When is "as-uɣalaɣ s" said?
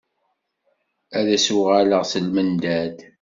1.35-2.13